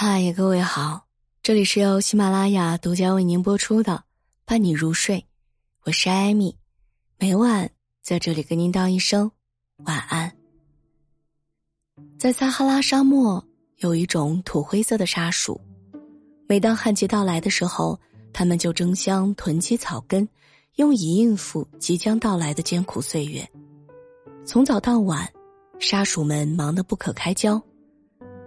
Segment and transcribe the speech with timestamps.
[0.00, 1.08] 嗨，各位好，
[1.42, 3.94] 这里是由喜马拉雅独家为您播出的
[4.44, 5.16] 《伴你入睡》，
[5.82, 6.56] 我是艾米，
[7.18, 7.68] 每晚
[8.00, 9.28] 在这里跟您道一声
[9.78, 10.32] 晚安。
[12.16, 13.44] 在撒哈拉沙漠
[13.78, 15.60] 有一种土灰色的沙鼠，
[16.46, 17.98] 每当旱季到来的时候，
[18.32, 20.28] 它们就争相囤积草根，
[20.76, 23.44] 用以应付即将到来的艰苦岁月。
[24.46, 25.28] 从早到晚，
[25.80, 27.60] 沙鼠们忙得不可开交。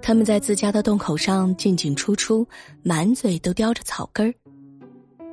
[0.02, 2.46] 他们在自家的洞口上进进出出，
[2.84, 4.34] 满嘴都叼着草根儿。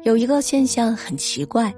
[0.05, 1.75] 有一个现象很奇怪：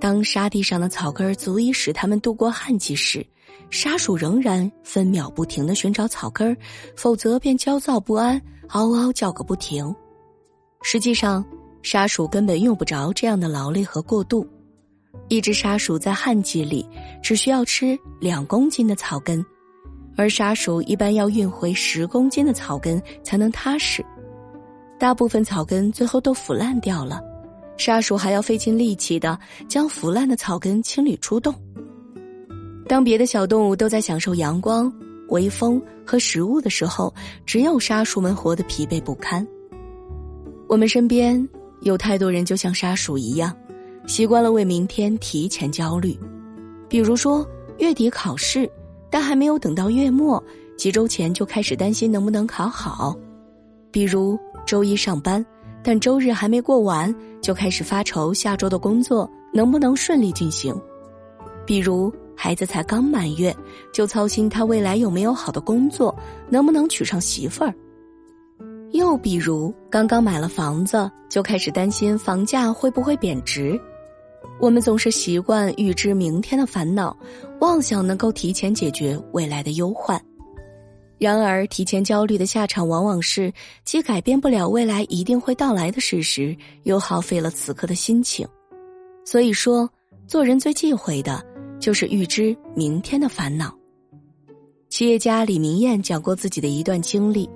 [0.00, 3.26] 当沙地上的草根儿足以使他们度过旱季时，
[3.70, 6.56] 沙鼠仍然分秒不停的寻找草根儿，
[6.96, 9.94] 否则便焦躁不安，嗷嗷叫个不停。
[10.82, 11.44] 实际上，
[11.82, 14.46] 沙鼠根本用不着这样的劳累和过度。
[15.28, 16.86] 一只沙鼠在旱季里
[17.22, 19.44] 只需要吃两公斤的草根。
[20.16, 24.04] 而沙鼠一般要运回十公斤的草根才能踏实，
[24.98, 27.20] 大部分草根最后都腐烂掉了，
[27.76, 31.54] 沙鼠还要费尽力气的将腐烂的草根清理出洞。
[32.88, 34.90] 当别的小动物都在享受阳光、
[35.28, 37.12] 微风和食物的时候，
[37.44, 39.46] 只有沙鼠们活得疲惫不堪。
[40.66, 41.46] 我们身边
[41.82, 43.54] 有太多人就像沙鼠一样，
[44.06, 46.18] 习惯了为明天提前焦虑，
[46.88, 47.46] 比如说
[47.78, 48.70] 月底考试。
[49.18, 50.44] 但还没有等到月末，
[50.76, 53.16] 几周前就开始担心能不能考好；
[53.90, 55.42] 比如周一上班，
[55.82, 60.74] 但周日还没过完，就开始发愁下周的工作能不能顺利进行；
[61.64, 63.56] 比如孩子才刚满月，
[63.90, 66.14] 就操心他未来有没有好的工作，
[66.50, 67.72] 能不能娶上媳妇儿；
[68.92, 73.80] 又比如刚刚买了房子，就开始担心房价会不会贬值。
[74.58, 77.14] 我们总是习惯预知明天的烦恼，
[77.60, 80.20] 妄想能够提前解决未来的忧患。
[81.18, 83.50] 然而，提前焦虑的下场往往是
[83.84, 88.46] 既改变不了未来一定会到来的事实，又耗费了此刻的心情。
[89.24, 89.88] 所以说，
[90.26, 91.42] 做人最忌讳的
[91.80, 93.74] 就是预知明天的烦恼。
[94.90, 97.48] 企业家李明艳讲过自己的一段经历：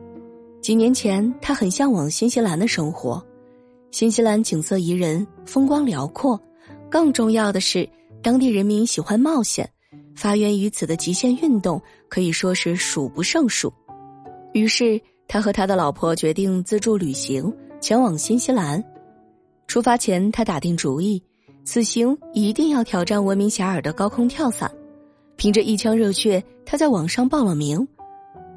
[0.62, 3.22] 几年前，他很向往新西兰的生活，
[3.90, 6.40] 新西兰景色宜人，风光辽阔。
[6.90, 7.86] 更重要的是，
[8.22, 9.70] 当地人民喜欢冒险，
[10.14, 13.72] 发源于此的极限运动可以说是数不胜数。
[14.52, 18.82] 于是，他和他的老婆决定自助旅行前往新西兰。
[19.66, 21.22] 出发前，他打定主意，
[21.64, 24.70] 此行一定要挑战闻名遐迩的高空跳伞。
[25.36, 27.86] 凭着一腔热血，他在网上报了名。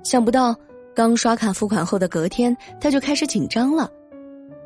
[0.03, 0.55] 想不到，
[0.93, 3.89] 刚刷卡付款后的隔天，他就开始紧张了。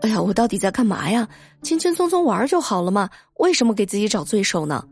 [0.02, 1.28] 哎呀，我到底在干嘛呀？
[1.62, 4.84] 轻轻松松玩就好了嘛，为什么给自己找罪受呢？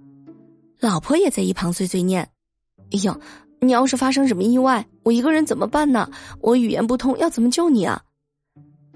[0.79, 2.27] 老婆也在一旁碎碎念
[2.91, 3.19] ：“哎呦，
[3.61, 6.09] 你要是发生什么意外，我一个人怎么办呢？
[6.41, 8.01] 我语言不通，要怎么救你啊？”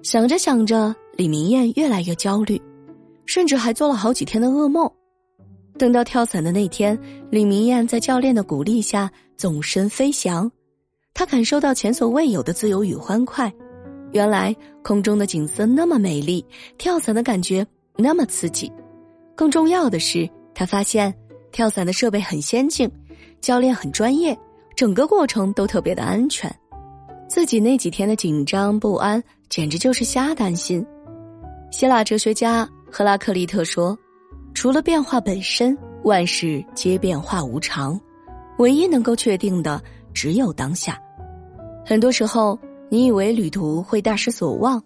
[0.03, 2.61] 想着想着，李明艳越来越焦虑，
[3.25, 4.89] 甚至还做了好几天的噩梦。
[5.77, 6.97] 等到跳伞的那天，
[7.29, 10.49] 李明艳在教练的鼓励下纵身飞翔，
[11.13, 13.51] 她感受到前所未有的自由与欢快。
[14.11, 16.43] 原来空中的景色那么美丽，
[16.77, 17.65] 跳伞的感觉
[17.95, 18.71] 那么刺激。
[19.35, 21.13] 更重要的是，他发现
[21.51, 22.89] 跳伞的设备很先进，
[23.41, 24.37] 教练很专业，
[24.75, 26.53] 整个过程都特别的安全。
[27.27, 30.85] 自己那几天的紧张不安，简直就是瞎担心。
[31.71, 33.97] 希腊哲学家赫拉克利特说
[34.53, 37.99] ：“除了变化本身，万事皆变化无常，
[38.57, 39.81] 唯一能够确定的
[40.13, 40.99] 只有当下。”
[41.85, 42.57] 很多时候。
[42.91, 44.81] 你以为旅途会大失所望，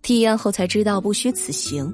[0.00, 1.92] 体验后才知道不虚此行；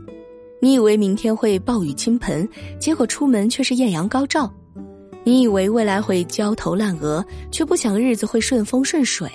[0.60, 2.48] 你以为明天会暴雨倾盆，
[2.78, 4.50] 结果出门却是艳阳高照；
[5.24, 9.30] 你以为未来会焦头烂额，却不想日子会顺风顺水。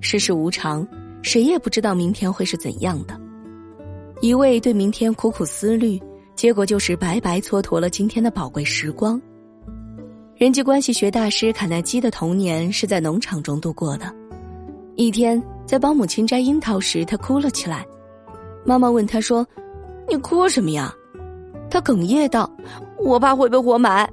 [0.00, 0.86] 世事无常，
[1.22, 3.20] 谁也不知道明天会是怎样的。
[4.20, 6.00] 一味对明天苦苦思虑，
[6.36, 9.20] 结果就是白白蹉跎了今天的宝贵时光。
[10.36, 14.14] 人际关系学大师卡耐基的童年是在农场中度过的。
[14.96, 17.84] 一天，在帮母亲摘樱桃时，他哭了起来。
[18.64, 19.46] 妈妈问他说
[20.10, 20.92] ：“你哭什么呀？”
[21.70, 22.50] 他哽咽道
[22.98, 24.10] ：“我怕会被活埋。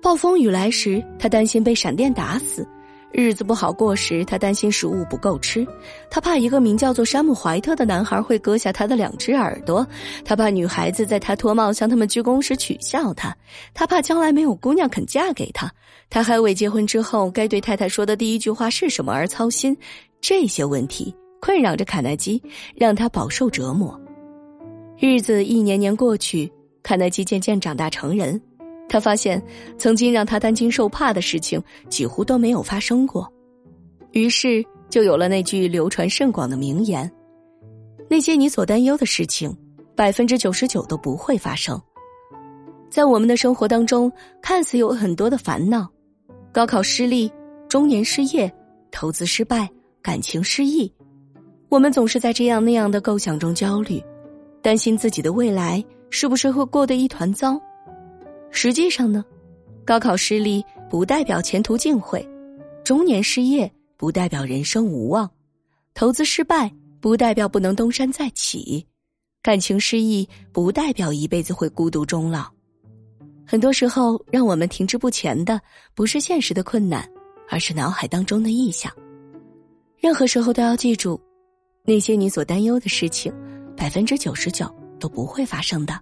[0.00, 2.62] 暴风雨来时，他担心被闪电打死；
[3.10, 5.66] 日子不好过时，他担心食物不够吃。
[6.08, 9.84] 他怕一个名叫做山姆·怀特的男孩会割下他的两只耳朵；
[10.24, 13.32] 他怕女孩子在他脱帽向他们鞠躬时取笑他；
[13.74, 15.68] 他怕将来没有姑娘肯嫁给他。
[16.08, 19.76] 他还为结婚之后该对太太说的第一句话是什么而操心。
[20.20, 22.40] 这些问题困扰着卡耐基，
[22.76, 24.00] 让他饱受折磨。
[25.00, 26.52] 日子一年年过去，
[26.82, 28.40] 卡耐基渐渐长大成人。
[28.88, 29.40] 他发现，
[29.78, 33.32] 曾经让他担惊受怕的事情几乎都没有发生过。
[34.10, 37.08] 于是，就有了那句流传甚广的名言
[38.10, 39.56] ：“那些你所担忧的事情，
[39.94, 41.80] 百分之九十九都不会发生。”
[42.90, 44.10] 在我们的生活当中，
[44.42, 45.86] 看似有很多的烦恼：
[46.50, 47.30] 高考失利、
[47.68, 48.52] 中年失业、
[48.90, 49.68] 投资失败、
[50.02, 50.92] 感情失意。
[51.68, 54.02] 我们总是在这样那样的构想中焦虑，
[54.62, 57.60] 担心自己的未来是不是会过得一团糟。
[58.50, 59.24] 实际上呢，
[59.84, 62.26] 高考失利不代表前途尽毁，
[62.84, 65.30] 中年失业不代表人生无望，
[65.94, 68.86] 投资失败不代表不能东山再起，
[69.42, 72.46] 感情失意不代表一辈子会孤独终老。
[73.46, 75.60] 很多时候，让我们停滞不前的
[75.94, 77.08] 不是现实的困难，
[77.48, 78.92] 而是脑海当中的臆想。
[79.98, 81.20] 任何时候都要记住。
[81.84, 83.32] 那些你所担忧的事情，
[83.78, 85.96] 百分之九十九都不会发生的。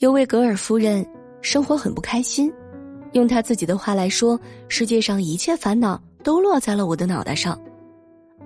[0.00, 1.04] 有位格尔夫人
[1.40, 2.52] 生活很不开心，
[3.12, 4.38] 用她自己的话来说，
[4.68, 7.58] 世界上一切烦恼都落在了我的脑袋上。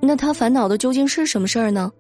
[0.01, 1.91] 那她烦恼的究竟是什么事儿呢？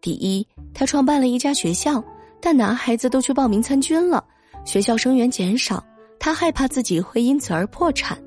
[0.00, 0.44] 第一，
[0.74, 2.02] 她创办了一家学校，
[2.40, 4.22] 但男孩子都去报名参军了，
[4.64, 5.82] 学校生源减少，
[6.18, 8.20] 她害怕自己会因此而破产。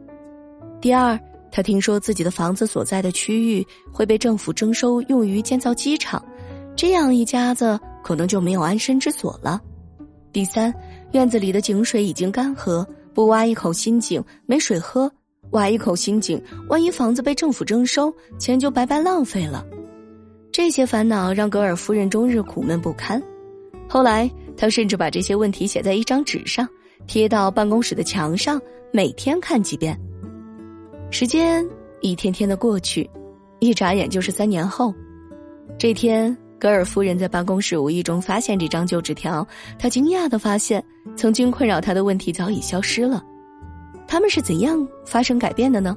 [0.80, 1.20] 第二。
[1.50, 6.24] 他听说自己的房子所在的区域会被政府征收用于建造机场，
[6.78, 9.60] 这样一家子可能就没有安身之所了。
[10.32, 10.72] 第三，
[11.12, 12.86] 院子里的井水已经干涸，
[13.16, 15.12] 不挖一口新井没水喝，
[15.50, 16.40] 挖一口新井，
[16.70, 19.66] 万一房子被政府征收，钱就白白浪费了。
[20.52, 23.22] 这些烦恼让格尔夫人终日苦闷不堪。
[23.90, 26.68] 后来，他甚至把这些问题写在一张纸上，
[27.08, 28.62] 贴到办公室的墙上，
[28.94, 30.00] 每天看几遍。
[31.10, 31.68] 时间
[32.02, 33.10] 一天天的过去，
[33.60, 34.94] 一眨眼就是三年后。
[35.80, 39.46] 这天，格尔夫人在办公室无意中发现这张旧纸条，
[39.78, 40.84] 她惊讶的发现，
[41.16, 43.24] 曾经困扰她的问题早已消失了。
[44.08, 45.96] 他们是怎样发生改变的呢？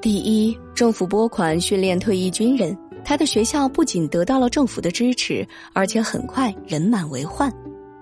[0.00, 7.52] 第一，政府拨款训练退役军人，他的学校不仅得到了政府的支持，而且很快人满为患。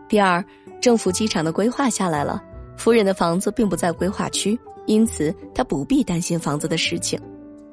[0.08, 0.44] 第二，
[0.80, 2.42] 政府机场的规划下来了，
[2.76, 4.58] 夫人的房子并不在规划区。
[4.86, 7.18] 因此，他不必担心房子的事情。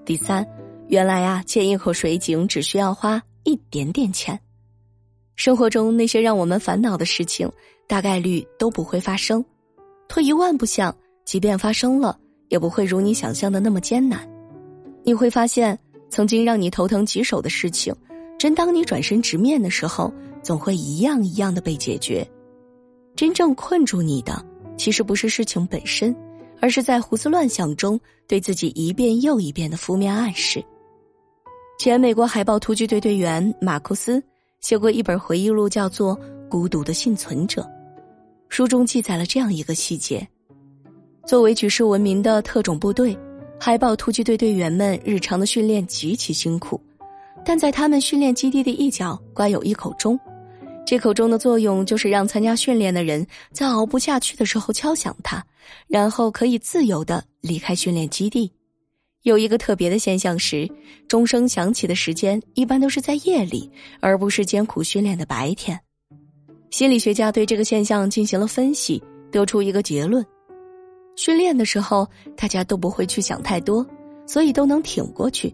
[0.06, 0.48] 第三，
[0.88, 4.40] 原来啊，建一口水井只需要花一点点钱。
[5.36, 7.50] 生活中那些让我们烦恼的事情，
[7.88, 9.44] 大概率都不会发生。
[10.08, 10.96] 退一万步想，
[11.26, 12.18] 即便发生了，
[12.50, 14.28] 也不会如你想象的那么艰难。
[15.04, 15.78] 你会发现，
[16.10, 17.96] 曾经让你头疼棘手的事情，
[18.38, 20.14] 真当你转身直面的时候，
[20.44, 22.28] 总会一样一样的被解决。
[23.16, 24.46] 真正困住你的，
[24.78, 26.16] 其实不是事情本身。
[26.64, 30.64] 而是在胡思乱想中对自己一遍又一遍的负面暗示。
[31.82, 34.24] 前美国海豹突击队队员马库斯
[34.60, 36.16] 写过一本回忆录，叫做
[36.48, 37.64] 《孤独的幸存者》。
[38.50, 40.28] 书中记载了这样一个细节：
[41.26, 43.18] 作为举世闻名的特种部队，
[43.60, 46.80] 海豹突击队队员们日常的训练极其辛苦，
[47.44, 50.20] 但在他们训练基地的一角挂有一口钟，
[50.86, 55.44] 这口钟的作用就是让参加训练的人在熬不下去的时候敲响它。
[55.88, 58.52] 然后可以自由的离开训练基地。
[59.24, 60.68] 有一个特别的现象是，
[61.08, 63.70] 钟声响起的时间一般都是在夜里，
[64.00, 65.80] 而不是艰苦训练的白天。
[66.72, 69.02] 心理学家对这个现象进行了分析，
[69.32, 70.26] 得出一个结论：
[71.16, 73.86] 训练的时候大家都不会去想太多，
[74.26, 75.54] 所以都能挺过去。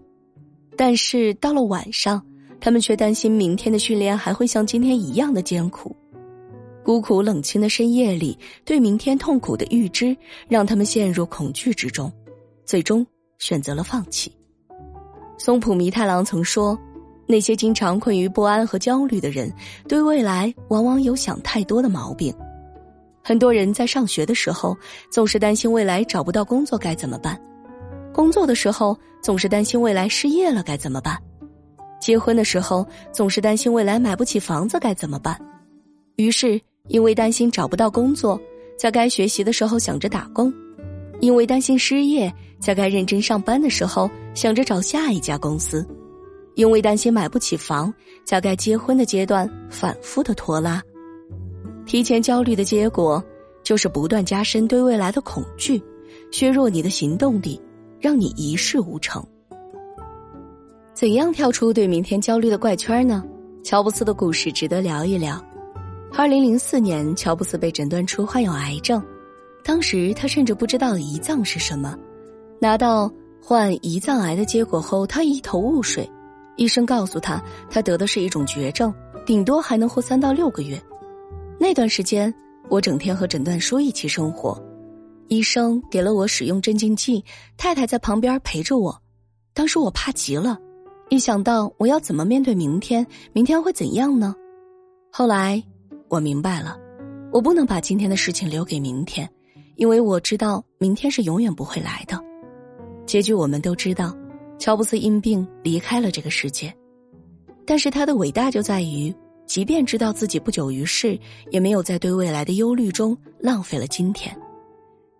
[0.77, 2.25] 但是到了晚上，
[2.61, 5.93] 他们却担心明天的训练还会像今天一样的艰苦。
[6.85, 10.15] 孤苦冷清的深夜里，对明天痛苦的预知，
[10.47, 12.09] 让他们陷入恐惧之中，
[12.63, 13.05] 最终
[13.37, 14.31] 选择了放弃。
[15.37, 16.77] 松浦弥太郎曾说
[17.27, 19.53] ：“那些经常困于不安和焦虑的人，
[19.87, 22.33] 对未来往往有想太多的毛病。”
[23.23, 24.75] 很多人在上学的时候，
[25.11, 27.35] 总是担心未来找不到工作该怎么办；
[28.13, 31.15] 工作的时候，总是担心未来失业了该怎么办；
[31.99, 35.39] 结婚的时候，总是担心未来买不起房子该怎么办。
[36.15, 36.59] 于是。
[36.89, 38.39] 因为担心找不到工作，
[38.79, 40.49] 在该学习的时候想着打工；
[41.19, 45.81] 因为担心失业，在该认真上班的时候想着找下一家公司；
[46.55, 50.81] 因为担心买不起房，在该结婚的阶段反复的拖拉。
[51.85, 53.23] 提前焦虑的结果，
[53.63, 55.81] 就是不断加深对未来的恐惧，
[56.31, 57.61] 削弱你的行动力，
[57.99, 59.25] 让你一事无成。
[60.93, 63.23] 怎样跳出对明天焦虑的怪圈呢？
[63.63, 65.41] 乔布斯的故事值得聊一聊。
[66.13, 69.03] 二零零四年，乔布斯被诊断出患有癌症，
[69.63, 71.95] 当时他甚至不知道胰脏是什么。
[72.59, 73.11] 拿到
[73.41, 76.09] 患胰脏癌的结果后，他一头雾水。
[76.55, 78.91] 医生告诉他，他得的是一种绝症，
[79.25, 80.81] 顶多还能活三到六个月。
[81.59, 82.33] 那段时间，
[82.67, 84.59] 我整天和诊断书一起生活，
[85.27, 87.23] 医生给了我使用镇静剂，
[87.57, 88.99] 太太在旁边陪着我。
[89.53, 90.57] 当时我怕极了，
[91.09, 94.33] 一想到我要怎么面对明天，明天会怎样呢？
[95.11, 95.63] 后来
[96.09, 96.75] 我明白了，
[97.31, 99.29] 我不能把今天的事情留给明天，
[99.75, 102.19] 因为我知道明天是永远不会来的。
[103.07, 104.13] 结局我们都知道，
[104.59, 106.71] 乔布斯因病离开了这个世界，
[107.65, 111.17] 但是他的伟大就在于，即便知道自己不久于世，
[111.49, 114.37] 也没有在对未来的忧虑中浪费了今天。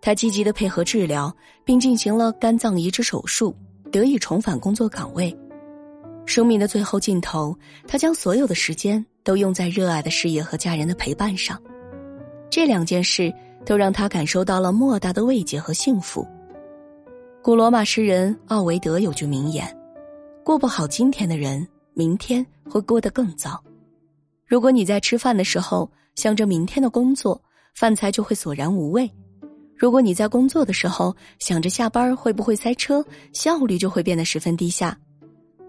[0.02, 3.56] 他积极的配合治疗，并进行了肝脏移植手术，
[3.90, 5.34] 得以重返工作岗位。
[6.26, 11.58] 生命的最后尽头，他将所有的时间都用在热爱的事业和家人的陪伴上。
[12.50, 13.32] 这两件事
[13.64, 16.26] 都让他感受到了莫大的慰藉和幸福。
[17.40, 19.64] 古罗马诗人奥维德有句名言
[20.44, 23.62] ：“过不好今天的人，明天会过得更糟。”
[24.44, 27.40] 如果你在吃饭的时候想着明天的工作，
[27.74, 29.10] 饭菜就会索然无味。
[29.76, 33.02] 如果你在工作的时候想着下班会不会塞车，
[33.32, 34.98] 效率就会变得十分低下。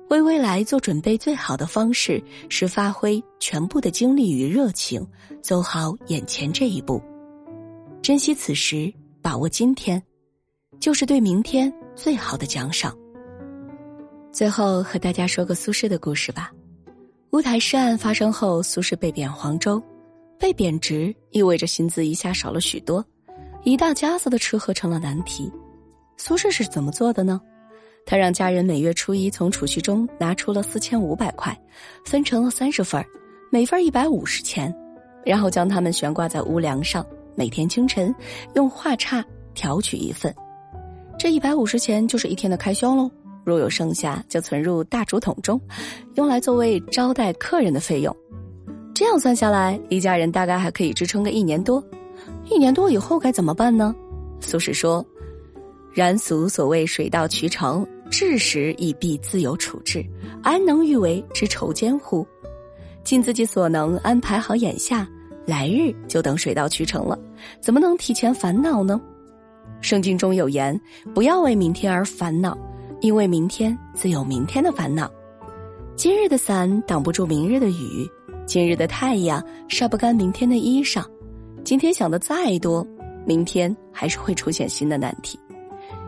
[0.09, 5.07] 为未来做准备，最好的方式是发挥全部的精力与热情，
[5.39, 6.99] 走好眼前这一步，
[8.01, 10.01] 珍惜此时，把握今天，
[10.79, 12.95] 就是对明天最好的奖赏。
[14.31, 16.51] 最后和大家说个苏轼的故事吧。
[17.31, 19.81] 乌台诗案发生后，苏轼被贬黄州，
[20.39, 23.05] 被贬职意味着薪资一下少了许多。
[23.63, 25.51] 一大家子的吃喝成了难题，
[26.15, 27.41] 苏轼是怎么做的呢？
[28.05, 31.55] 他让家人每月初一从储蓄中拿出了四千五百块，
[32.05, 33.03] 分成了三十份
[33.51, 34.73] 每份一百五十钱，
[35.25, 37.05] 然后将它们悬挂在屋梁上，
[37.35, 38.15] 每天清晨
[38.55, 40.33] 用画叉挑取一份，
[41.19, 43.11] 这一百五十钱就是一天的开销喽。
[43.43, 45.59] 若有剩下，就存入大竹筒中，
[46.15, 48.15] 用来作为招待客人的费用。
[48.95, 51.83] 这样算下来，一家人大概还可以支撑个一年多。
[52.49, 53.93] 一年多以后该怎么办呢？
[54.39, 55.05] 苏轼说
[55.91, 60.01] ：“然俗所谓水到渠成，至时亦必自有处置，
[60.41, 62.25] 安能欲为之愁艰乎？
[63.03, 65.05] 尽自己所能安排好眼下，
[65.45, 67.19] 来日就等水到渠成了，
[67.59, 69.01] 怎么能提前烦恼呢？”
[69.81, 70.79] 圣经中有言
[71.15, 72.57] ：“不要为明天而烦恼，
[73.01, 75.09] 因为明天自有明天的烦恼。
[75.95, 78.09] 今日的伞挡不住明日的雨，
[78.45, 81.03] 今日的太阳晒不干明天的衣裳。”
[81.63, 82.85] 今天想的再多，
[83.25, 85.37] 明天还是会出现新的难题。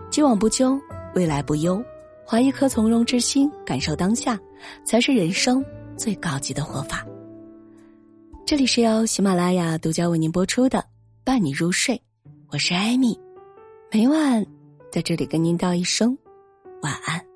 [0.10, 0.80] 既往不咎，
[1.13, 1.84] 未来不忧，
[2.25, 4.40] 怀一颗从容之心，感受当下，
[4.86, 5.63] 才是人生
[5.98, 7.06] 最高级的活法。
[8.46, 10.80] 这里是由喜马拉雅独家为您播出的
[11.24, 11.96] 《伴你入睡》，
[12.50, 13.18] 我是艾米，
[13.93, 14.45] 每晚
[14.89, 16.17] 在这里跟您道一声
[16.81, 17.31] 晚安。